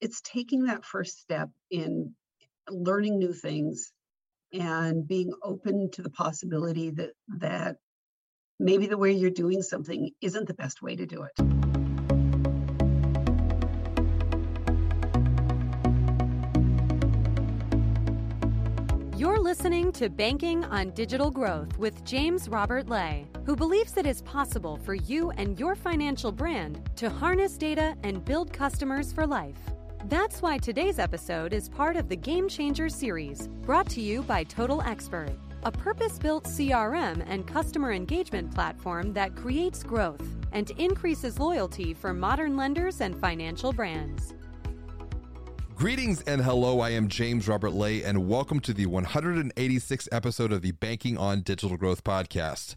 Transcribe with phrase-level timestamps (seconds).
[0.00, 2.14] it's taking that first step in
[2.70, 3.92] learning new things
[4.52, 7.76] and being open to the possibility that that
[8.58, 11.32] maybe the way you're doing something isn't the best way to do it.
[19.18, 24.22] You're listening to Banking on Digital Growth with James Robert Lay, who believes it is
[24.22, 29.58] possible for you and your financial brand to harness data and build customers for life.
[30.08, 34.42] That's why today's episode is part of the Game Changer series, brought to you by
[34.42, 41.38] Total Expert, a purpose built CRM and customer engagement platform that creates growth and increases
[41.38, 44.32] loyalty for modern lenders and financial brands.
[45.74, 46.80] Greetings and hello.
[46.80, 51.42] I am James Robert Lay, and welcome to the 186th episode of the Banking on
[51.42, 52.76] Digital Growth podcast.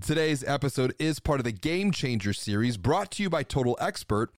[0.00, 4.32] Today's episode is part of the Game Changer series brought to you by Total Expert,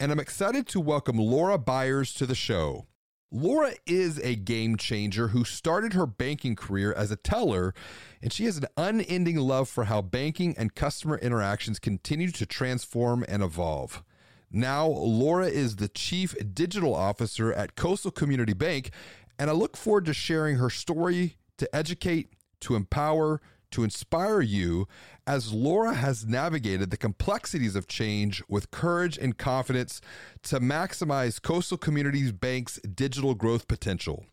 [0.00, 2.86] and I'm excited to welcome Laura Byers to the show.
[3.30, 7.74] Laura is a game changer who started her banking career as a teller,
[8.20, 13.24] and she has an unending love for how banking and customer interactions continue to transform
[13.28, 14.02] and evolve.
[14.50, 18.90] Now, Laura is the Chief Digital Officer at Coastal Community Bank,
[19.38, 23.40] and I look forward to sharing her story to educate, to empower,
[23.72, 24.86] to inspire you
[25.26, 30.00] as Laura has navigated the complexities of change with courage and confidence
[30.42, 34.24] to maximize Coastal Communities Bank's digital growth potential.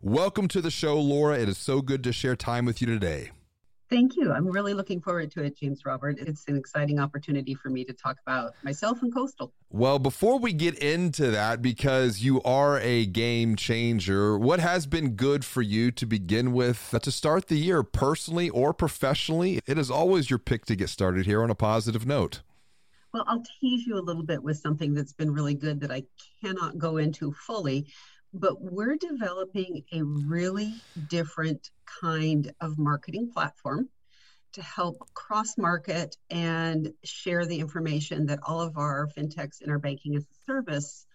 [0.00, 1.38] Welcome to the show, Laura.
[1.38, 3.30] It is so good to share time with you today.
[3.90, 4.32] Thank you.
[4.32, 6.18] I'm really looking forward to it, James Robert.
[6.18, 9.52] It's an exciting opportunity for me to talk about myself and Coastal.
[9.70, 15.12] Well, before we get into that, because you are a game changer, what has been
[15.12, 19.60] good for you to begin with uh, to start the year, personally or professionally?
[19.66, 22.42] It is always your pick to get started here on a positive note.
[23.14, 26.02] Well, I'll tease you a little bit with something that's been really good that I
[26.42, 27.86] cannot go into fully,
[28.34, 30.74] but we're developing a really
[31.08, 33.88] different kind of marketing platform
[34.52, 39.78] to help cross market and share the information that all of our fintechs in our
[39.78, 41.06] banking as a service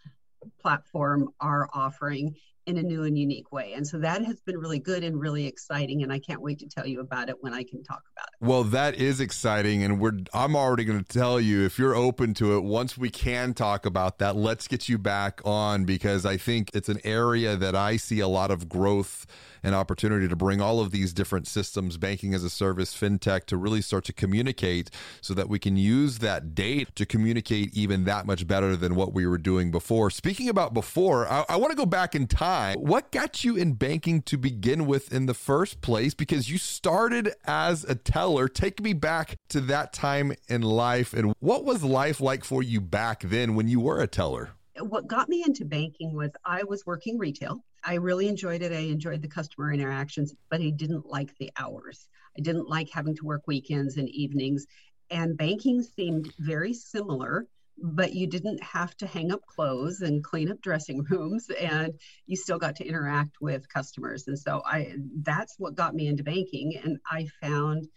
[0.62, 2.36] platform are offering
[2.66, 3.74] in a new and unique way.
[3.74, 6.04] And so that has been really good and really exciting.
[6.04, 8.46] And I can't wait to tell you about it when I can talk about it.
[8.46, 9.84] Well, that is exciting.
[9.84, 13.10] And we're I'm already going to tell you if you're open to it, once we
[13.10, 17.56] can talk about that, let's get you back on because I think it's an area
[17.58, 19.26] that I see a lot of growth
[19.64, 23.58] and opportunity to bring all of these different systems, banking as a service, fintech, to
[23.58, 24.90] really start to communicate
[25.22, 29.14] so that we can use that data to communicate even that much better than what
[29.14, 30.10] we were doing before.
[30.10, 32.78] Speaking about before, I, I want to go back in time.
[32.80, 36.14] What got you in banking to begin with in the first place?
[36.14, 38.48] Because you started as a teller.
[38.48, 42.82] Take me back to that time in life and what was life like for you
[42.82, 44.52] back then when you were a teller?
[44.80, 48.72] What got me into banking was I was working retail I really enjoyed it.
[48.72, 52.08] I enjoyed the customer interactions, but I didn't like the hours.
[52.38, 54.66] I didn't like having to work weekends and evenings.
[55.10, 57.48] And banking seemed very similar,
[57.78, 61.94] but you didn't have to hang up clothes and clean up dressing rooms, and
[62.26, 64.28] you still got to interact with customers.
[64.28, 66.78] And so I that's what got me into banking.
[66.82, 67.88] And I found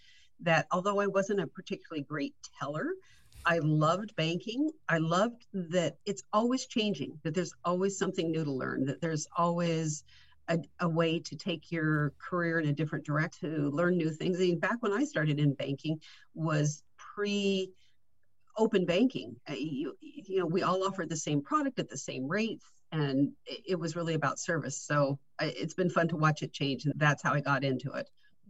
[0.41, 2.88] that although I wasn't a particularly great teller,
[3.46, 4.70] I loved banking.
[4.88, 9.28] I loved that it's always changing, that there's always something new to learn, that there's
[9.36, 10.02] always
[10.48, 14.38] a, a, way to take your career in a different direction to learn new things.
[14.38, 16.00] I mean, back when I started in banking
[16.34, 17.70] was pre
[18.56, 19.36] open banking.
[19.48, 23.32] Uh, you, you know, we all offered the same product at the same rates, and
[23.46, 24.80] it, was really about service.
[24.80, 27.92] So uh, it's been fun to watch it change, and that's how I got into
[27.92, 28.08] it.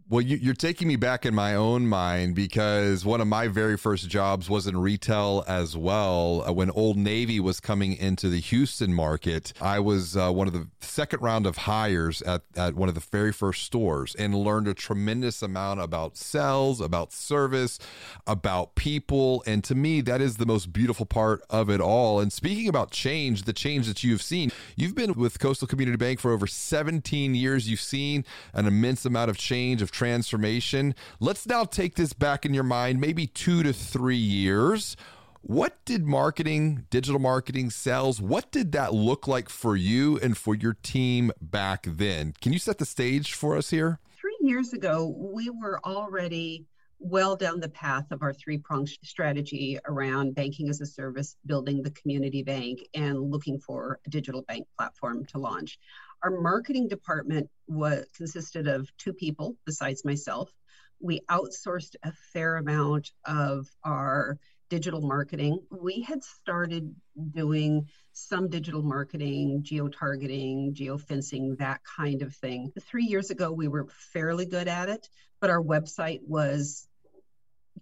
[0.09, 3.75] Well, you, are taking me back in my own mind because one of my very
[3.75, 6.45] first jobs was in retail as well.
[6.47, 10.53] Uh, when Old Navy was coming into the Houston market, I was uh, one of
[10.53, 14.69] the second round of hires at, at one of the very first stores and learned
[14.69, 17.77] a tremendous amount about sales, about service,
[18.25, 19.43] about people.
[19.45, 22.21] And to me, that is the most beautiful part of it all.
[22.21, 26.21] And speaking about change, the change that you've seen, you've been with Coastal Community Bank
[26.21, 27.69] for over 17 years.
[27.69, 30.93] You've seen an immense amount of change, of transformation.
[31.19, 34.95] Let's now take this back in your mind, maybe two to three years.
[35.41, 40.53] What did marketing, digital marketing, sales, what did that look like for you and for
[40.53, 42.35] your team back then?
[42.41, 43.99] Can you set the stage for us here?
[44.21, 46.67] Three years ago, we were already
[46.99, 51.81] well down the path of our three pronged strategy around banking as a service, building
[51.81, 55.79] the community bank, and looking for a digital bank platform to launch.
[56.27, 60.51] Our marketing department was consisted of two people besides myself.
[60.99, 64.37] We outsourced a fair amount of our
[64.69, 65.59] digital marketing.
[65.71, 66.93] We had started
[67.31, 72.73] doing some digital marketing, geo targeting, geo fencing, that kind of thing.
[72.81, 75.07] Three years ago, we were fairly good at it,
[75.39, 76.89] but our website was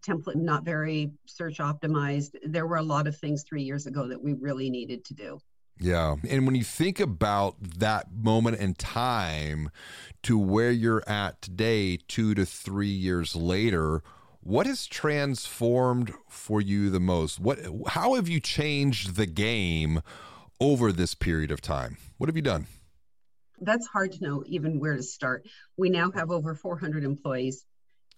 [0.01, 2.35] template not very search optimized.
[2.45, 5.39] There were a lot of things three years ago that we really needed to do.
[5.79, 6.15] Yeah.
[6.29, 9.69] And when you think about that moment in time
[10.23, 14.01] to where you're at today, two to three years later,
[14.41, 17.39] what has transformed for you the most?
[17.39, 20.01] What how have you changed the game
[20.59, 21.97] over this period of time?
[22.17, 22.67] What have you done?
[23.59, 25.47] That's hard to know even where to start.
[25.77, 27.65] We now have over 400 employees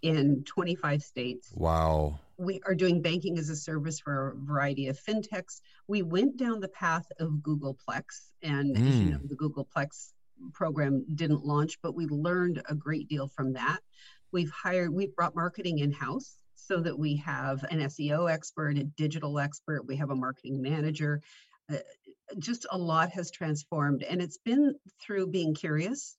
[0.01, 1.51] in 25 states.
[1.55, 2.19] Wow.
[2.37, 5.61] We are doing banking as a service for a variety of fintechs.
[5.87, 8.85] We went down the path of Google Plex, and mm.
[8.85, 9.09] you hmm.
[9.11, 10.13] know, the Google Plex
[10.53, 13.79] program didn't launch, but we learned a great deal from that.
[14.31, 18.83] We've hired, we've brought marketing in house so that we have an SEO expert, a
[18.83, 21.21] digital expert, we have a marketing manager.
[21.71, 21.77] Uh,
[22.39, 26.16] just a lot has transformed, and it's been through being curious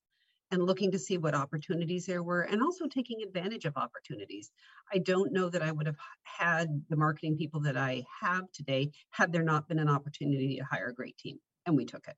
[0.51, 4.51] and looking to see what opportunities there were and also taking advantage of opportunities.
[4.93, 8.91] I don't know that I would have had the marketing people that I have today
[9.11, 12.17] had there not been an opportunity to hire a great team, and we took it.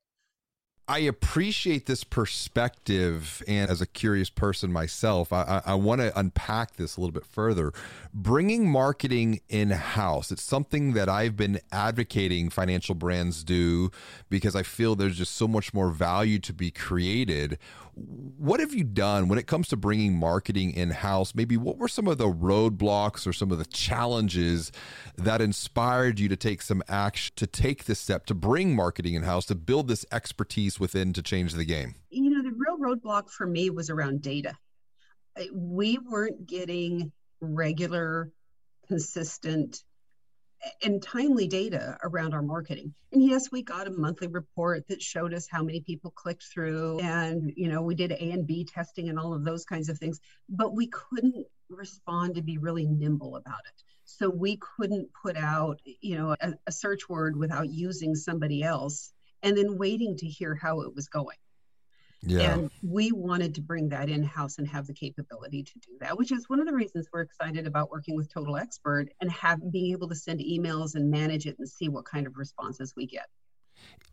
[0.91, 3.41] I appreciate this perspective.
[3.47, 7.13] And as a curious person myself, I, I, I want to unpack this a little
[7.13, 7.71] bit further.
[8.13, 13.89] Bringing marketing in house, it's something that I've been advocating financial brands do
[14.29, 17.57] because I feel there's just so much more value to be created.
[17.93, 21.35] What have you done when it comes to bringing marketing in house?
[21.35, 24.71] Maybe what were some of the roadblocks or some of the challenges
[25.17, 29.23] that inspired you to take some action, to take this step, to bring marketing in
[29.23, 31.95] house, to build this expertise within to change the game?
[32.09, 34.57] You know, the real roadblock for me was around data.
[35.53, 38.31] We weren't getting regular,
[38.87, 39.83] consistent
[40.83, 42.93] and timely data around our marketing.
[43.11, 46.99] And yes, we got a monthly report that showed us how many people clicked through
[46.99, 49.97] and you know, we did A and B testing and all of those kinds of
[49.97, 50.19] things,
[50.49, 53.83] but we couldn't respond to be really nimble about it.
[54.05, 59.13] So we couldn't put out, you know, a, a search word without using somebody else
[59.43, 61.37] and then waiting to hear how it was going.
[62.23, 62.53] Yeah.
[62.53, 66.17] And we wanted to bring that in house and have the capability to do that,
[66.17, 69.59] which is one of the reasons we're excited about working with Total Expert and have
[69.71, 73.07] being able to send emails and manage it and see what kind of responses we
[73.07, 73.25] get.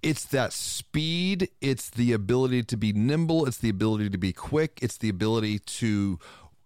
[0.03, 4.79] It's that speed, it's the ability to be nimble, it's the ability to be quick,
[4.81, 6.19] it's the ability to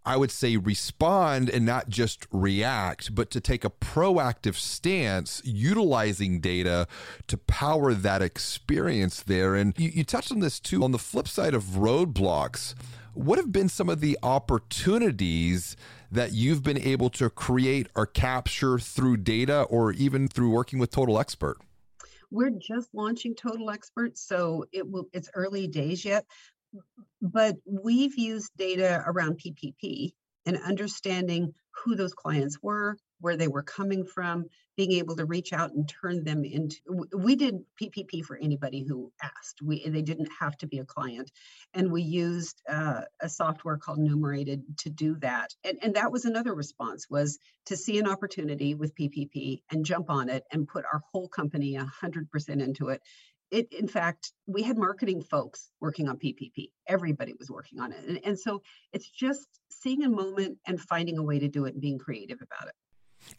[0.05, 6.41] I would say respond and not just react, but to take a proactive stance, utilizing
[6.41, 6.89] data
[7.29, 9.55] to power that experience there.
[9.55, 10.83] And you, you, touched on this too.
[10.83, 12.75] On the flip side of roadblocks,
[13.15, 15.77] what have been some of the opportunities
[16.11, 20.91] that you've been able to create or capture through data or even through working with
[20.91, 21.59] Total Expert?
[22.31, 26.25] We're just launching Total Expert, so it will it's early days yet,
[27.21, 30.13] but we've used data around PPP
[30.45, 31.55] and understanding
[31.85, 34.45] who those clients were, where they were coming from,
[34.77, 36.77] being able to reach out and turn them into.
[37.17, 39.61] We did PPP for anybody who asked.
[39.63, 41.31] We they didn't have to be a client,
[41.75, 45.55] and we used uh, a software called Numerated to do that.
[45.65, 50.11] And and that was another response was to see an opportunity with PPP and jump
[50.11, 53.03] on it and put our whole company hundred percent into it
[53.53, 56.71] it, in fact, we had marketing folks working on PPP.
[56.89, 58.03] Everybody was working on it.
[58.09, 58.63] And, and so
[58.95, 62.39] it's just seeing a moment and finding a way to do it and being creative
[62.41, 62.75] about it.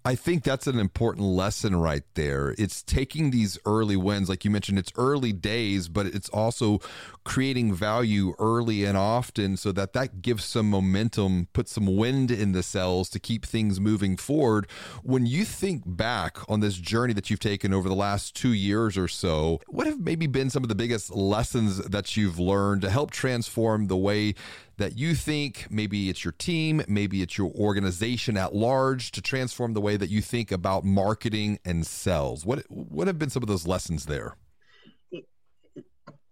[0.05, 2.53] I think that's an important lesson right there.
[2.57, 6.79] It's taking these early wins, like you mentioned, it's early days, but it's also
[7.23, 12.51] creating value early and often so that that gives some momentum, puts some wind in
[12.51, 14.67] the sails to keep things moving forward.
[15.03, 18.97] When you think back on this journey that you've taken over the last two years
[18.97, 22.89] or so, what have maybe been some of the biggest lessons that you've learned to
[22.89, 24.35] help transform the way
[24.77, 29.73] that you think maybe it's your team, maybe it's your organization at large to transform
[29.73, 32.45] the way that you think about marketing and sales?
[32.45, 34.35] What what have been some of those lessons there?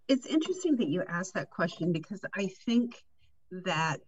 [0.07, 2.95] It's interesting that you asked that question because I think
[3.51, 4.01] that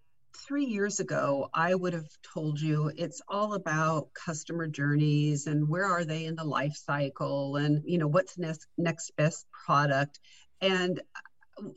[0.48, 5.86] three years ago, I would have told you it's all about customer journeys and where
[5.86, 10.20] are they in the life cycle and you know what's next next best product.
[10.60, 11.02] And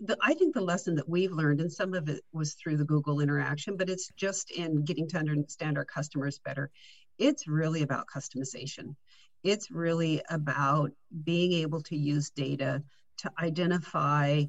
[0.00, 2.84] the, I think the lesson that we've learned, and some of it was through the
[2.84, 6.70] Google interaction, but it's just in getting to understand our customers better.
[7.18, 8.94] It's really about customization.
[9.42, 10.92] It's really about
[11.24, 12.82] being able to use data
[13.18, 14.44] to identify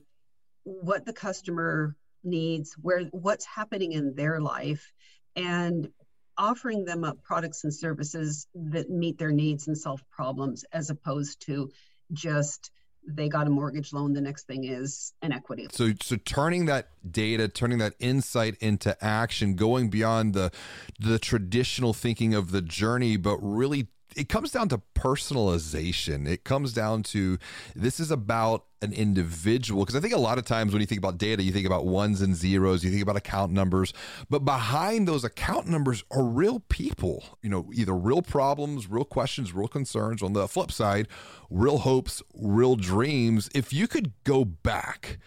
[0.64, 4.92] what the customer needs, where what's happening in their life,
[5.36, 5.90] and
[6.38, 11.42] offering them up products and services that meet their needs and solve problems as opposed
[11.46, 11.72] to
[12.12, 12.72] just
[13.08, 16.90] they got a mortgage loan the next thing is an equity so so turning that
[17.10, 20.52] data turning that insight into action going beyond the
[21.00, 23.88] the traditional thinking of the journey but really
[24.18, 26.28] it comes down to personalization.
[26.28, 27.38] It comes down to
[27.76, 30.98] this is about an individual because I think a lot of times when you think
[30.98, 33.94] about data, you think about ones and zeros, you think about account numbers,
[34.30, 39.54] but behind those account numbers are real people, you know, either real problems, real questions,
[39.54, 40.24] real concerns.
[40.24, 41.08] On the flip side,
[41.52, 43.50] real hopes, real dreams.
[43.54, 45.20] If you could go back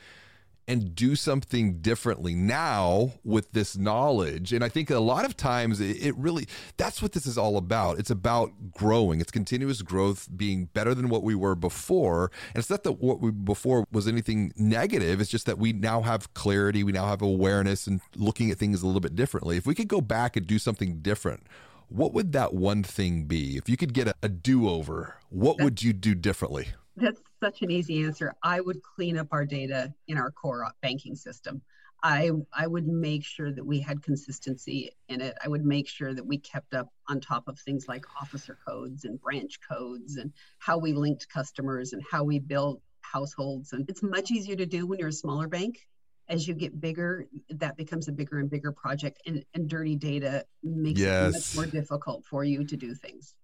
[0.68, 4.52] and do something differently now with this knowledge.
[4.52, 7.98] And I think a lot of times it, really, that's what this is all about.
[7.98, 12.30] It's about growing, it's continuous growth, being better than what we were before.
[12.54, 16.02] And it's not that what we before was anything negative, it's just that we now
[16.02, 19.56] have clarity, we now have awareness and looking at things a little bit differently.
[19.56, 21.46] If we could go back and do something different,
[21.88, 23.56] what would that one thing be?
[23.56, 26.68] If you could get a, a do over, what would you do differently?
[26.96, 28.34] That's such an easy answer.
[28.42, 31.62] I would clean up our data in our core banking system.
[32.02, 35.36] I I would make sure that we had consistency in it.
[35.44, 39.04] I would make sure that we kept up on top of things like officer codes
[39.04, 43.72] and branch codes and how we linked customers and how we built households.
[43.72, 45.86] And it's much easier to do when you're a smaller bank.
[46.28, 50.46] As you get bigger, that becomes a bigger and bigger project, and, and dirty data
[50.62, 51.28] makes yes.
[51.28, 53.34] it much more difficult for you to do things.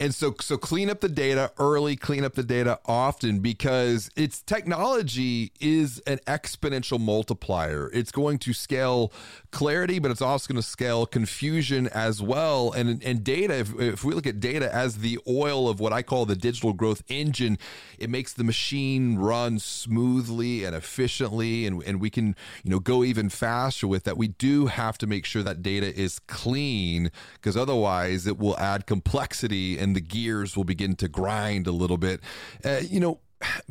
[0.00, 4.40] And so, so clean up the data early, clean up the data often because its
[4.40, 7.90] technology is an exponential multiplier.
[7.92, 9.12] It's going to scale
[9.50, 12.72] clarity, but it's also going to scale confusion as well.
[12.72, 16.00] And, and data, if, if we look at data as the oil of what I
[16.00, 17.58] call the digital growth engine,
[17.98, 21.66] it makes the machine run smoothly and efficiently.
[21.66, 24.16] And, and we can, you know, go even faster with that.
[24.16, 28.86] We do have to make sure that data is clean because otherwise it will add
[28.86, 32.20] complexity and and the gears will begin to grind a little bit.
[32.64, 33.18] Uh, you know,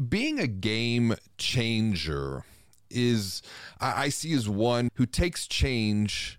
[0.09, 2.43] being a game changer
[2.89, 3.41] is,
[3.79, 6.37] I see as one who takes change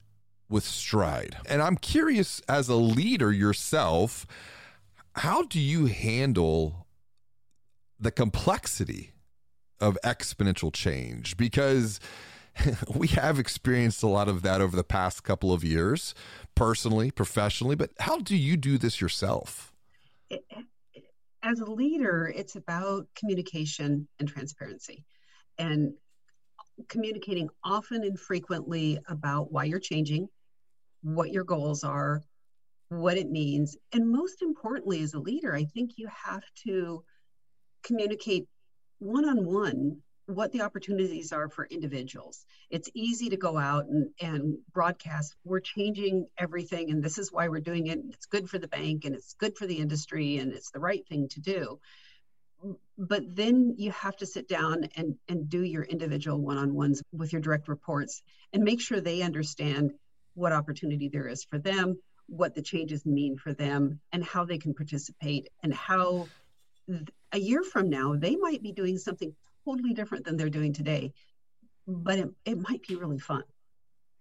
[0.50, 1.38] with stride.
[1.48, 4.26] And I'm curious, as a leader yourself,
[5.14, 6.86] how do you handle
[7.98, 9.12] the complexity
[9.80, 11.38] of exponential change?
[11.38, 12.00] Because
[12.94, 16.14] we have experienced a lot of that over the past couple of years,
[16.54, 19.69] personally, professionally, but how do you do this yourself?
[21.42, 25.04] As a leader, it's about communication and transparency
[25.58, 25.92] and
[26.88, 30.28] communicating often and frequently about why you're changing,
[31.02, 32.22] what your goals are,
[32.88, 33.76] what it means.
[33.92, 37.02] And most importantly, as a leader, I think you have to
[37.82, 38.46] communicate
[38.98, 39.98] one on one
[40.34, 42.44] what the opportunities are for individuals.
[42.70, 47.48] It's easy to go out and, and broadcast, we're changing everything, and this is why
[47.48, 47.98] we're doing it.
[48.10, 51.06] It's good for the bank, and it's good for the industry, and it's the right
[51.08, 51.80] thing to do.
[52.98, 57.02] But then you have to sit down and, and do your individual one on ones
[57.12, 58.22] with your direct reports
[58.52, 59.92] and make sure they understand
[60.34, 64.58] what opportunity there is for them, what the changes mean for them, and how they
[64.58, 66.28] can participate, and how
[67.32, 69.34] a year from now they might be doing something
[69.70, 71.12] totally different than they're doing today,
[71.88, 72.02] mm-hmm.
[72.02, 73.44] but it, it might be really fun.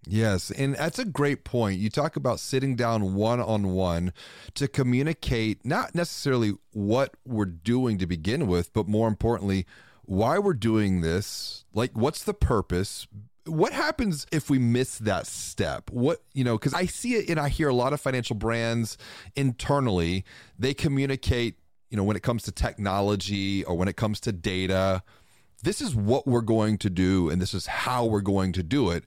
[0.08, 1.80] Yes, and that's a great point.
[1.80, 4.14] You talk about sitting down one on one
[4.54, 9.66] to communicate not necessarily what we're doing to begin with, but more importantly,
[10.04, 11.66] why we're doing this.
[11.74, 13.08] Like, what's the purpose?
[13.46, 15.92] What happens if we miss that step?
[15.92, 18.98] What, you know, because I see it and I hear a lot of financial brands
[19.36, 20.24] internally,
[20.58, 25.04] they communicate, you know, when it comes to technology or when it comes to data
[25.62, 28.90] this is what we're going to do and this is how we're going to do
[28.90, 29.04] it.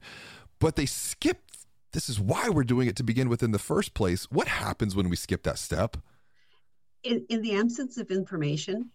[0.59, 1.39] But they skip
[1.93, 4.25] this is why we're doing it to begin with in the first place.
[4.31, 5.97] What happens when we skip that step?
[7.03, 8.89] In, in the absence of information,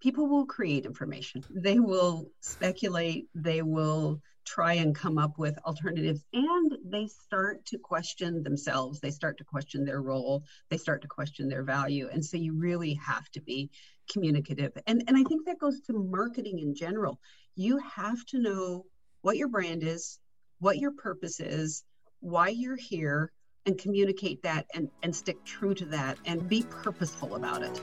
[0.00, 1.44] people will create information.
[1.50, 7.78] They will speculate, they will try and come up with alternatives, and they start to
[7.78, 9.00] question themselves.
[9.00, 12.08] They start to question their role, they start to question their value.
[12.12, 13.70] And so you really have to be
[14.10, 14.72] communicative.
[14.86, 17.18] And, and I think that goes to marketing in general.
[17.54, 18.86] You have to know
[19.22, 20.18] what your brand is,
[20.60, 21.84] what your purpose is,
[22.20, 23.32] why you're here,
[23.66, 27.80] and communicate that and, and stick true to that and be purposeful about it.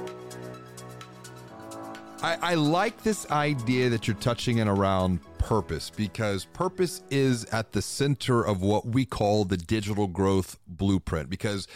[2.22, 7.72] I, I, like this idea that you're touching in around purpose because purpose is at
[7.72, 11.66] the center of what we call the digital growth blueprint because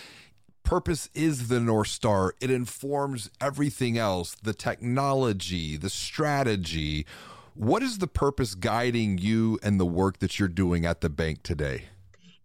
[0.63, 2.37] purpose is the North Star.
[2.41, 7.07] It informs everything else the technology, the strategy.
[7.55, 11.43] What is the purpose guiding you and the work that you're doing at the bank
[11.43, 11.87] today?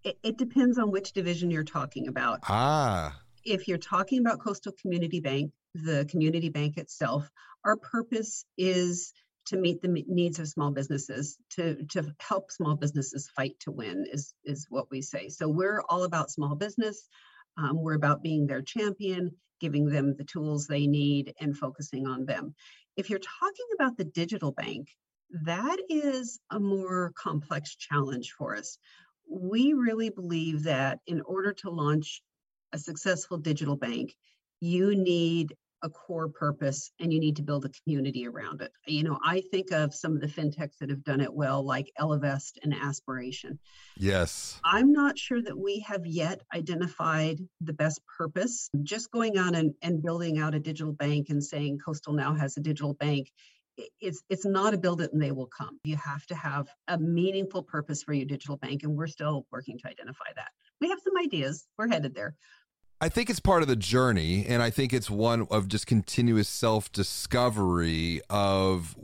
[0.03, 2.39] It, it depends on which division you're talking about.
[2.49, 3.19] Ah.
[3.45, 7.29] If you're talking about Coastal Community Bank, the community bank itself,
[7.65, 9.13] our purpose is
[9.47, 14.05] to meet the needs of small businesses to to help small businesses fight to win
[14.11, 15.29] is is what we say.
[15.29, 17.07] So we're all about small business.
[17.57, 22.25] Um, we're about being their champion giving them the tools they need and focusing on
[22.25, 22.55] them.
[22.97, 24.87] If you're talking about the digital bank
[25.45, 28.77] that is a more complex challenge for us.
[29.29, 32.21] We really believe that in order to launch
[32.73, 34.15] a successful digital bank
[34.63, 38.71] you need a core purpose and you need to build a community around it.
[38.85, 41.91] You know, I think of some of the fintechs that have done it well, like
[41.99, 43.59] Ellevest and Aspiration.
[43.97, 44.59] Yes.
[44.63, 48.69] I'm not sure that we have yet identified the best purpose.
[48.83, 52.57] Just going on and, and building out a digital bank and saying Coastal now has
[52.57, 53.31] a digital bank.
[53.99, 55.79] It's it's not a build it and they will come.
[55.85, 59.79] You have to have a meaningful purpose for your digital bank, and we're still working
[59.79, 60.49] to identify that.
[60.81, 61.65] We have some ideas.
[61.77, 62.35] We're headed there,
[63.01, 66.47] I think it's part of the journey, and I think it's one of just continuous
[66.47, 68.21] self discovery.
[68.29, 68.95] Of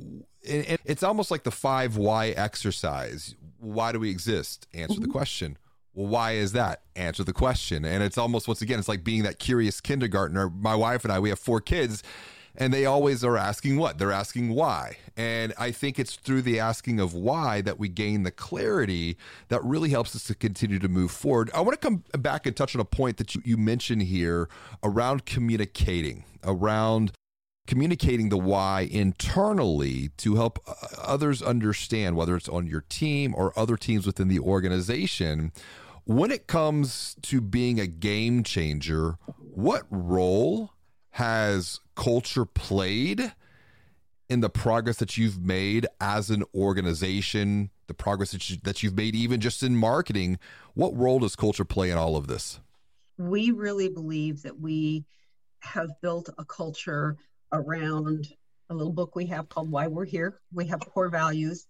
[0.44, 3.36] it's almost like the five why exercise.
[3.60, 4.68] Why do we exist?
[4.72, 5.02] Answer mm-hmm.
[5.02, 5.58] the question.
[5.96, 6.84] Well, why is that?
[6.96, 7.84] Answer the question.
[7.84, 10.48] And it's almost once again, it's like being that curious kindergartner.
[10.48, 12.04] My wife and I, we have four kids,
[12.58, 14.00] and they always are asking what?
[14.00, 14.98] They're asking why.
[15.16, 19.16] And I think it's through the asking of why that we gain the clarity
[19.50, 21.52] that really helps us to continue to move forward.
[21.54, 24.50] I want to come back and touch on a point that you, you mentioned here
[24.84, 27.12] around communicating, around
[27.68, 30.58] communicating the why internally to help
[31.02, 35.52] others understand, whether it's on your team or other teams within the organization.
[36.06, 39.18] When it comes to being a game changer,
[39.54, 40.72] what role
[41.12, 43.34] has culture played
[44.30, 48.96] in the progress that you've made as an organization, the progress that, you, that you've
[48.96, 50.40] made even just in marketing?
[50.76, 52.60] What role does culture play in all of this?
[53.18, 55.06] We really believe that we
[55.60, 57.18] have built a culture
[57.52, 58.28] around
[58.70, 60.40] a little book we have called Why We're Here.
[60.54, 61.66] We have core values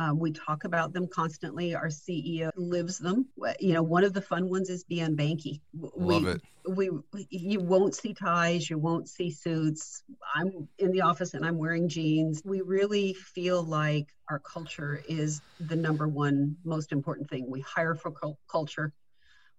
[0.00, 1.74] um, we talk about them constantly.
[1.74, 3.28] Our CEO lives them.
[3.58, 5.60] You know, one of the fun ones is be unbanky.
[5.74, 6.42] Love we, it.
[6.66, 6.90] We
[7.28, 10.02] you won't see ties, you won't see suits.
[10.34, 12.40] I'm in the office and I'm wearing jeans.
[12.46, 17.44] We really feel like our culture is the number one most important thing.
[17.46, 18.14] We hire for
[18.50, 18.94] culture.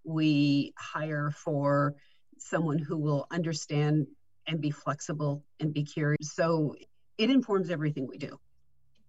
[0.03, 1.93] We hire for
[2.39, 4.07] someone who will understand
[4.47, 6.33] and be flexible and be curious.
[6.33, 6.73] So
[7.19, 8.39] it informs everything we do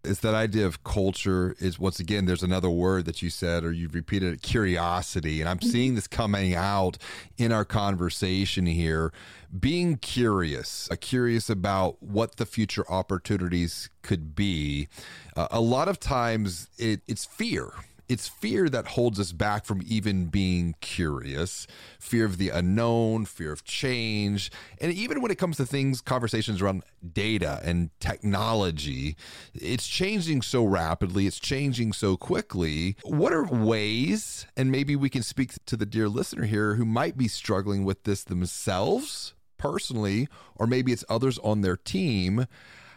[0.05, 3.73] it's that idea of culture is once again there's another word that you said or
[3.73, 5.41] you've repeated it curiosity.
[5.41, 5.69] And i'm mm-hmm.
[5.69, 6.99] seeing this coming out
[7.39, 9.13] in our conversation here.
[9.59, 14.89] Being curious uh, curious about what the future opportunities could be.
[15.37, 17.73] Uh, a lot of times it, it's fear
[18.13, 21.67] it's fear that holds us back from even being curious
[21.99, 26.61] fear of the unknown fear of change and even when it comes to things conversations
[26.61, 29.17] around data and technology
[29.55, 32.97] it's changing so rapidly it's changing so quickly.
[33.05, 37.17] What are ways and maybe we can speak to the dear listener here who might
[37.17, 42.47] be struggling with this themselves personally or maybe it's others on their team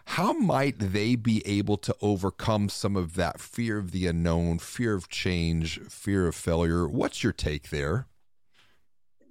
[0.05, 4.93] how might they be able to overcome some of that fear of the unknown, fear
[4.93, 6.87] of change, fear of failure?
[6.87, 8.07] What's your take there?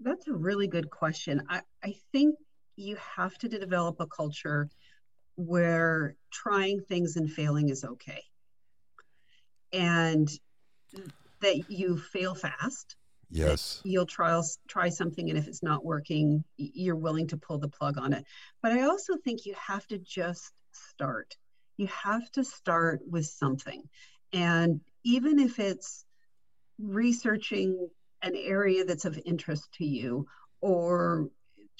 [0.03, 1.43] That's a really good question.
[1.49, 2.37] I, I think
[2.77, 4.69] you have to develop a culture
[5.37, 8.23] where trying things and failing is okay.
[9.73, 10.29] And
[11.41, 12.97] that you fail fast.
[13.31, 13.81] Yes.
[13.85, 17.99] You'll try try something and if it's not working, you're willing to pull the plug
[17.99, 18.25] on it.
[18.63, 21.37] But I also think you have to just start.
[21.77, 23.83] You have to start with something.
[24.33, 26.05] And even if it's
[26.79, 27.89] researching
[28.23, 30.27] an area that's of interest to you
[30.61, 31.29] or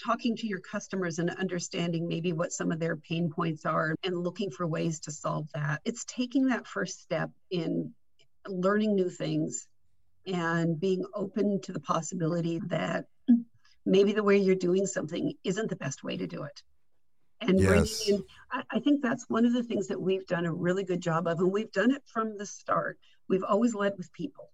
[0.05, 4.19] talking to your customers and understanding maybe what some of their pain points are and
[4.19, 5.81] looking for ways to solve that.
[5.85, 7.95] It's taking that first step in
[8.47, 9.67] learning new things
[10.27, 13.07] and being open to the possibility that
[13.87, 16.63] maybe the way you're doing something isn't the best way to do it
[17.49, 17.69] and yes.
[18.05, 20.85] bringing in I, I think that's one of the things that we've done a really
[20.85, 22.99] good job of and we've done it from the start.
[23.29, 24.51] We've always led with people.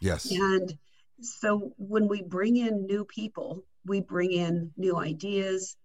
[0.00, 0.30] Yes.
[0.30, 0.72] And
[1.20, 5.76] so when we bring in new people we bring in new ideas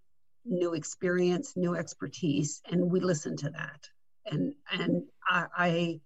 [0.45, 3.89] new experience new expertise and we listen to that.
[4.25, 5.99] And and I, I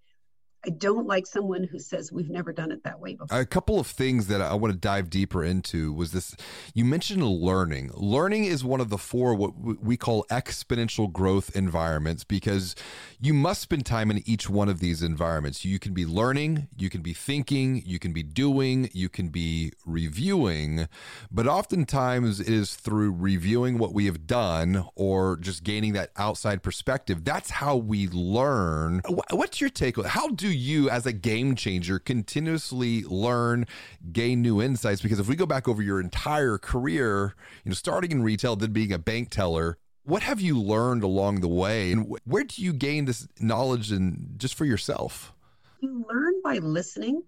[0.65, 3.39] I don't like someone who says we've never done it that way before.
[3.39, 6.35] A couple of things that I want to dive deeper into was this
[6.73, 7.91] you mentioned learning.
[7.93, 12.75] Learning is one of the four what we call exponential growth environments because
[13.21, 15.63] you must spend time in each one of these environments.
[15.63, 19.71] You can be learning, you can be thinking, you can be doing, you can be
[19.85, 20.87] reviewing,
[21.31, 26.63] but oftentimes it is through reviewing what we have done or just gaining that outside
[26.63, 27.23] perspective.
[27.23, 29.01] That's how we learn.
[29.31, 30.01] What's your take?
[30.05, 33.65] How do you, as a game changer, continuously learn,
[34.12, 35.01] gain new insights?
[35.01, 38.73] Because if we go back over your entire career, you know, starting in retail, then
[38.73, 42.73] being a bank teller, what have you learned along the way, and where do you
[42.73, 45.33] gain this knowledge and just for yourself?
[45.81, 47.23] You learn by listening.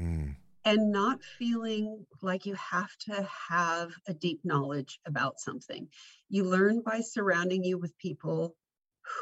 [0.00, 0.36] Mm.
[0.64, 5.88] And not feeling like you have to have a deep knowledge about something.
[6.28, 8.54] You learn by surrounding you with people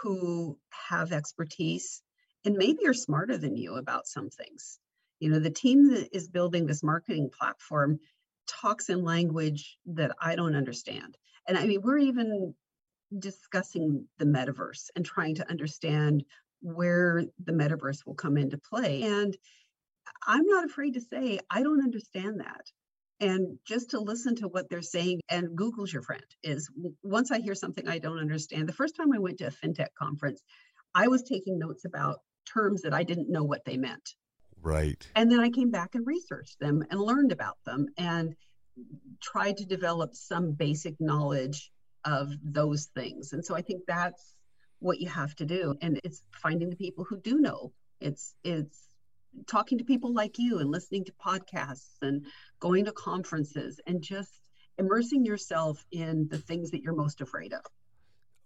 [0.03, 2.03] who have expertise
[2.44, 4.79] and maybe are smarter than you about some things.
[5.18, 7.98] You know, the team that is building this marketing platform
[8.46, 11.16] talks in language that I don't understand.
[11.46, 12.55] And I mean, we're even
[13.18, 16.24] discussing the metaverse and trying to understand
[16.62, 19.03] where the metaverse will come into play.
[19.03, 19.37] And
[20.26, 22.66] I'm not afraid to say, I don't understand that.
[23.20, 26.70] And just to listen to what they're saying, and Google's your friend, is
[27.03, 28.66] once I hear something I don't understand.
[28.66, 30.42] The first time I went to a fintech conference,
[30.94, 34.14] I was taking notes about terms that I didn't know what they meant.
[34.62, 35.07] Right.
[35.16, 38.35] And then I came back and researched them and learned about them and
[39.20, 41.70] tried to develop some basic knowledge
[42.05, 43.33] of those things.
[43.33, 44.35] And so I think that's
[44.79, 45.74] what you have to do.
[45.83, 47.72] And it's finding the people who do know.
[48.00, 48.79] It's it's
[49.46, 52.26] talking to people like you and listening to podcasts and
[52.59, 54.40] going to conferences and just
[54.79, 57.61] immersing yourself in the things that you're most afraid of.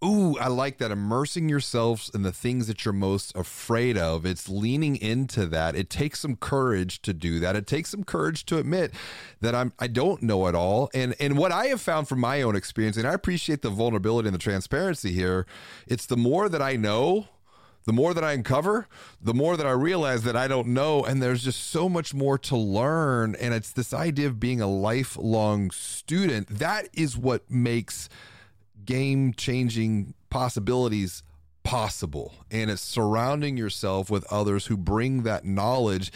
[0.04, 0.90] Ooh, I like that.
[0.90, 4.26] Immersing yourselves in the things that you're most afraid of.
[4.26, 5.74] It's leaning into that.
[5.74, 7.56] It takes some courage to do that.
[7.56, 8.92] It takes some courage to admit
[9.40, 10.90] that I'm I don't know it all.
[10.92, 14.28] And and what I have found from my own experience, and I appreciate the vulnerability
[14.28, 15.46] and the transparency here,
[15.86, 17.28] it's the more that I know,
[17.86, 18.88] the more that I uncover,
[19.22, 21.02] the more that I realize that I don't know.
[21.02, 23.36] And there's just so much more to learn.
[23.36, 26.48] And it's this idea of being a lifelong student.
[26.48, 28.10] That is what makes
[28.87, 31.23] game changing possibilities
[31.62, 32.35] possible.
[32.51, 36.12] And it's surrounding yourself with others who bring that knowledge.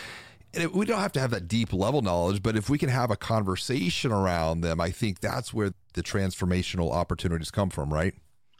[0.54, 2.88] And it, we don't have to have that deep level knowledge, but if we can
[2.88, 8.14] have a conversation around them, I think that's where the transformational opportunities come from, right?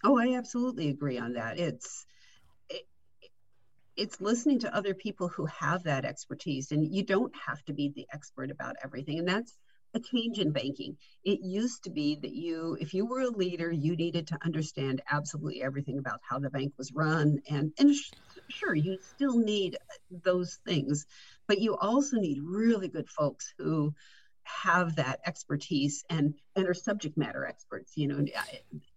[0.05, 1.59] Oh, I absolutely agree on that.
[1.59, 2.07] It's
[3.99, 7.92] it's listening to other people who have that expertise and you don't have to be
[7.97, 9.59] the expert about everything and that's
[9.98, 10.96] a change in banking.
[11.24, 15.02] It used to be that you, if you were a leader, you needed to understand
[15.11, 17.40] absolutely everything about how the bank was run.
[17.50, 18.12] And, and sh-
[18.48, 19.76] sure, you still need
[20.24, 21.06] those things,
[21.46, 23.94] but you also need really good folks who
[24.44, 27.92] have that expertise and, and are subject matter experts.
[27.96, 28.24] You know,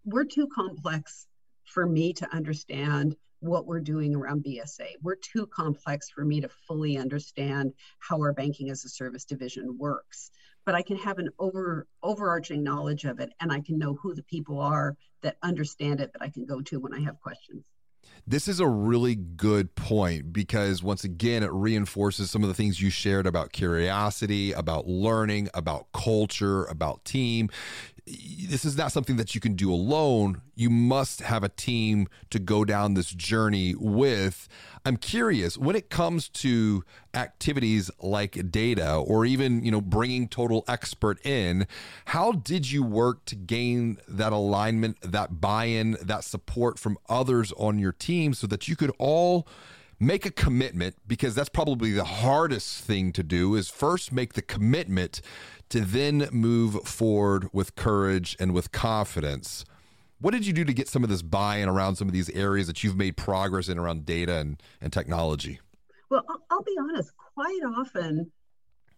[0.04, 1.26] we're too complex
[1.64, 4.86] for me to understand what we're doing around BSA.
[5.02, 9.76] We're too complex for me to fully understand how our banking as a service division
[9.76, 10.30] works
[10.64, 14.14] but I can have an over overarching knowledge of it and I can know who
[14.14, 17.64] the people are that understand it that I can go to when I have questions.
[18.26, 22.80] This is a really good point because once again, it reinforces some of the things
[22.80, 27.48] you shared about curiosity, about learning, about culture, about team
[28.04, 30.42] this is not something that you can do alone.
[30.56, 34.48] You must have a team to go down this journey with.
[34.84, 36.84] I'm curious when it comes to
[37.14, 41.68] activities like data or even, you know, bringing total expert in,
[42.06, 47.78] how did you work to gain that alignment, that buy-in, that support from others on
[47.78, 49.46] your team so that you could all
[50.02, 54.42] make a commitment because that's probably the hardest thing to do is first make the
[54.42, 55.20] commitment
[55.68, 59.64] to then move forward with courage and with confidence.
[60.20, 62.28] What did you do to get some of this buy in around some of these
[62.30, 65.60] areas that you've made progress in around data and, and technology?
[66.10, 68.30] Well, I'll, I'll be honest, quite often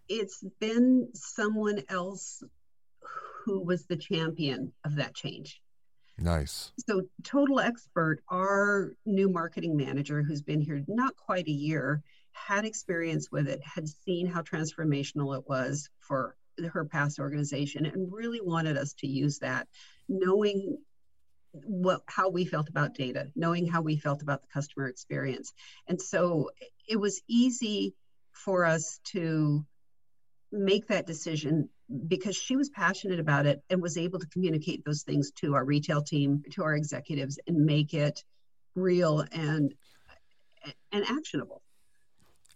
[0.08, 2.42] it's been someone else
[3.44, 5.60] who was the champion of that change.
[6.16, 6.72] Nice.
[6.88, 12.64] So, Total Expert, our new marketing manager who's been here not quite a year, had
[12.64, 16.37] experience with it, had seen how transformational it was for
[16.72, 19.66] her past organization and really wanted us to use that,
[20.09, 20.79] knowing
[21.53, 25.53] what how we felt about data, knowing how we felt about the customer experience.
[25.87, 26.50] And so
[26.88, 27.94] it was easy
[28.33, 29.64] for us to
[30.50, 31.68] make that decision
[32.08, 35.64] because she was passionate about it and was able to communicate those things to our
[35.64, 38.24] retail team, to our executives and make it
[38.74, 39.74] real and
[40.92, 41.62] and actionable.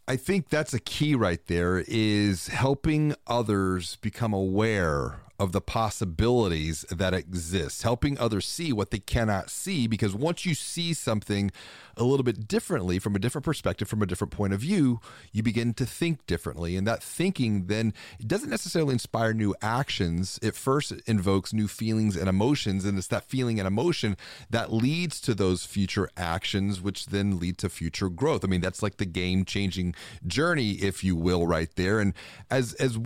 [0.07, 6.85] I think that's a key right there is helping others become aware of the possibilities
[6.91, 9.87] that exist, helping others see what they cannot see.
[9.87, 11.51] Because once you see something
[11.97, 15.01] a little bit differently from a different perspective, from a different point of view,
[15.33, 16.77] you begin to think differently.
[16.77, 20.39] And that thinking then it doesn't necessarily inspire new actions.
[20.43, 22.85] It first invokes new feelings and emotions.
[22.85, 24.17] And it's that feeling and emotion
[24.51, 28.45] that leads to those future actions, which then lead to future growth.
[28.45, 29.95] I mean, that's like the game changing
[30.27, 32.01] journey, if you will, right there.
[32.01, 32.15] And
[32.51, 32.99] as, as,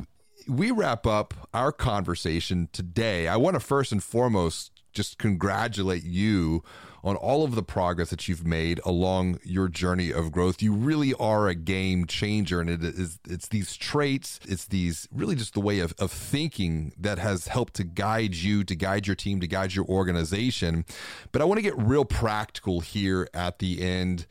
[0.48, 6.62] we wrap up our conversation today, I want to first and foremost just congratulate you
[7.04, 10.62] on all of the progress that you've made along your journey of growth.
[10.62, 15.34] You really are a game changer, and it is it's these traits, it's these really
[15.34, 19.16] just the way of, of thinking that has helped to guide you, to guide your
[19.16, 20.84] team, to guide your organization.
[21.32, 24.26] But I want to get real practical here at the end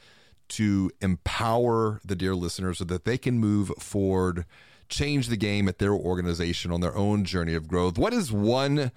[0.50, 4.45] to empower the dear listeners so that they can move forward
[4.91, 8.91] change the game at their organization on their own journey of growth, what is one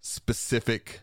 [0.00, 1.00] specific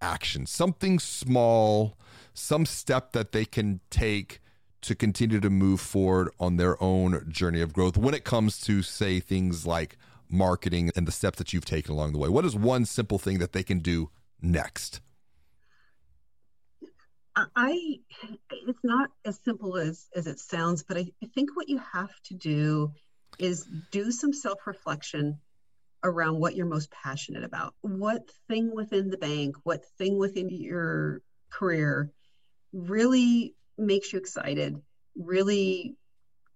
[0.00, 1.96] action, something small,
[2.32, 4.40] some step that they can take
[4.82, 8.82] to continue to move forward on their own journey of growth when it comes to,
[8.82, 9.96] say, things like
[10.28, 12.28] marketing and the steps that you've taken along the way?
[12.28, 14.10] What is one simple thing that they can do
[14.42, 15.00] next?
[17.36, 17.98] I
[18.52, 22.12] it's not as simple as as it sounds, but I, I think what you have
[22.26, 22.92] to do
[23.38, 25.38] is do some self reflection
[26.02, 27.74] around what you're most passionate about.
[27.80, 32.12] What thing within the bank, what thing within your career
[32.72, 34.76] really makes you excited,
[35.16, 35.96] really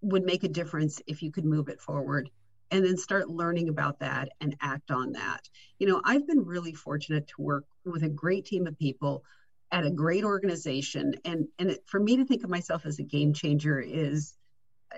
[0.03, 2.31] would make a difference if you could move it forward
[2.71, 5.49] and then start learning about that and act on that.
[5.79, 9.25] You know, I've been really fortunate to work with a great team of people
[9.71, 13.03] at a great organization and and it, for me to think of myself as a
[13.03, 14.35] game changer is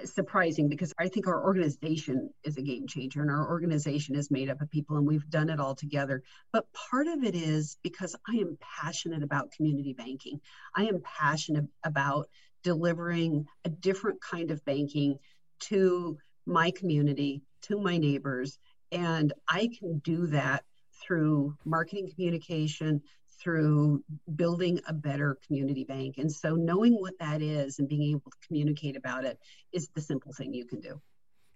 [0.05, 4.50] surprising because I think our organization is a game changer and our organization is made
[4.50, 6.22] up of people and we've done it all together.
[6.53, 10.40] But part of it is because I am passionate about community banking.
[10.74, 12.29] I am passionate about
[12.62, 15.18] delivering a different kind of banking
[15.61, 18.59] to my community, to my neighbors.
[18.92, 20.64] And I can do that
[21.03, 23.03] through marketing communication,
[23.42, 24.05] through
[24.37, 26.18] building a better community bank.
[26.18, 29.38] And so knowing what that is and being able to communicate about it
[29.72, 31.00] is the simple thing you can do.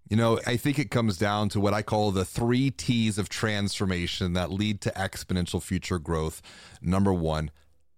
[0.09, 3.29] You know, I think it comes down to what I call the three T's of
[3.29, 6.43] transformation that lead to exponential future growth.
[6.83, 7.51] Number one,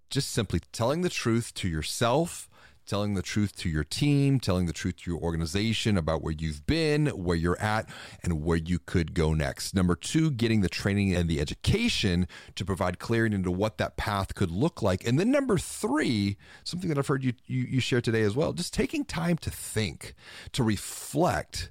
[0.09, 2.49] just simply telling the truth to yourself
[2.87, 6.67] telling the truth to your team, telling the truth to your organization about where you've
[6.67, 7.89] been, where you're at,
[8.23, 9.75] and where you could go next.
[9.75, 14.35] Number two, getting the training and the education to provide clarity into what that path
[14.35, 15.07] could look like.
[15.07, 18.53] And then number three, something that I've heard you, you, you share today as well,
[18.53, 20.15] just taking time to think,
[20.53, 21.71] to reflect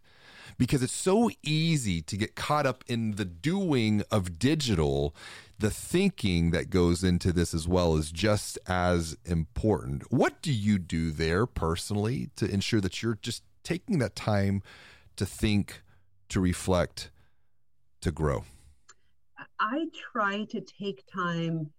[0.57, 5.15] because it's so easy to get caught up in the doing of digital
[5.57, 10.11] the thinking that goes into this as well is just as important.
[10.11, 14.61] What do you do there personally to ensure that you're just taking that time
[15.15, 15.81] to think,
[16.29, 17.09] to reflect,
[18.01, 18.43] to grow?
[19.59, 21.71] I try to take time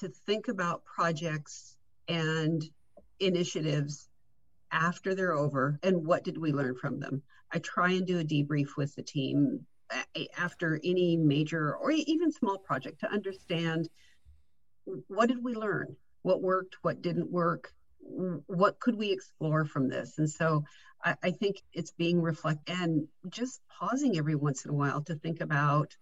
[0.00, 1.76] to think about projects
[2.08, 2.62] and
[3.20, 4.08] initiatives
[4.70, 7.22] after they're over and what did we learn from them.
[7.52, 9.64] I try and do a debrief with the team
[10.36, 13.88] after any major or even small project to understand
[15.08, 15.96] what did we learn?
[16.22, 16.76] What worked?
[16.82, 17.72] What didn't work?
[18.00, 20.18] What could we explore from this?
[20.18, 20.64] And so
[21.04, 25.14] i, I think it's being reflect and just pausing every once in a while to
[25.16, 25.96] think about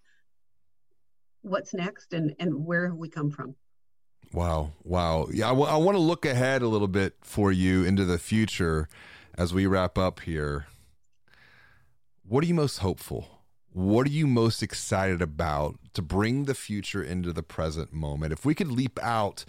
[1.43, 3.55] what's next and and where have we come from.
[4.33, 4.73] Wow.
[4.83, 5.29] Wow.
[5.33, 8.19] Yeah I, w- I want to look ahead a little bit for you into the
[8.19, 8.89] future
[9.37, 10.67] as we wrap up here.
[12.27, 13.34] What are you most hopeful
[13.75, 18.33] what are you most excited about to bring the future into the present moment?
[18.33, 19.45] If we could leap out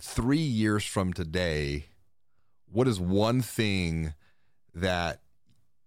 [0.00, 1.88] three years from today,
[2.72, 4.14] what is one thing
[4.74, 5.20] that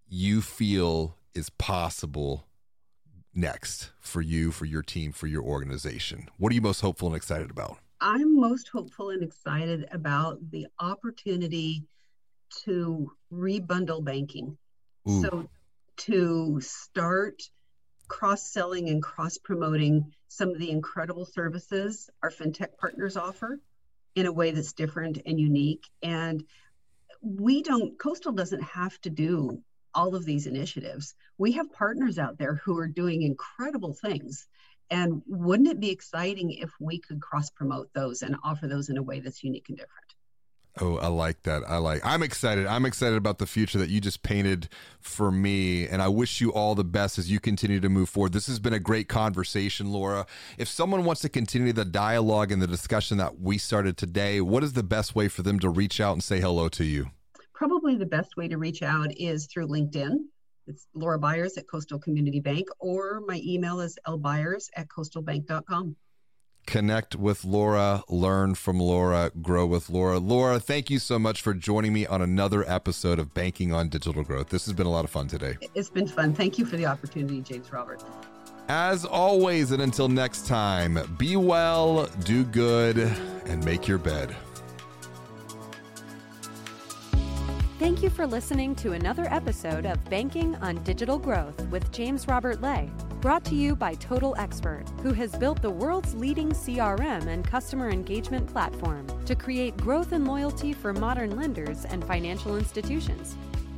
[0.08, 2.46] you feel is possible
[3.34, 6.30] next for you, for your team, for your organization?
[6.38, 7.78] What are you most hopeful and excited about?
[8.00, 11.86] I'm most hopeful and excited about the opportunity
[12.66, 14.60] to rebundle banking.
[15.10, 15.24] Ooh.
[15.24, 15.50] So
[15.98, 17.42] to start
[18.10, 23.60] cross selling and cross promoting some of the incredible services our fintech partners offer
[24.16, 25.86] in a way that's different and unique.
[26.04, 26.44] And
[27.22, 29.62] we don't, Coastal doesn't have to do
[29.94, 31.16] all of these initiatives.
[31.38, 34.48] We have partners out there who are doing incredible things.
[34.92, 38.98] And wouldn't it be exciting if we could cross promote those and offer those in
[38.98, 40.09] a way that's unique and different?
[40.82, 41.64] Oh, I like that.
[41.68, 42.02] I like.
[42.06, 42.66] I'm excited.
[42.66, 44.70] I'm excited about the future that you just painted
[45.02, 48.32] for me, and I wish you all the best as you continue to move forward.
[48.32, 50.26] This has been a great conversation, Laura.
[50.58, 54.64] If someone wants to continue the dialogue and the discussion that we started today, what
[54.64, 57.08] is the best way for them to reach out and say hello to you?
[57.54, 60.14] Probably the best way to reach out is through LinkedIn.
[60.66, 65.96] It's Laura Byers at Coastal Community Bank, or my email is lbyers at coastalbank.com
[66.70, 70.20] connect with Laura, learn from Laura, grow with Laura.
[70.20, 74.24] Laura, thank you so much for joining me on another episode of Banking on Digital
[74.24, 74.50] Growth.
[74.50, 75.58] This has been a lot of fun today.
[75.74, 76.34] It's been fun.
[76.34, 78.04] Thank you for the opportunity, James Robert.
[78.70, 83.00] As always, and until next time, be well, do good,
[83.48, 84.36] and make your bed.
[87.80, 92.62] Thank you for listening to another episode of Banking on Digital Growth with James Robert
[92.62, 92.92] Lay.
[93.22, 97.90] Brought to you by Total Expert, who has built the world's leading CRM and customer
[97.90, 103.36] engagement platform to create growth and loyalty for modern lenders and financial institutions.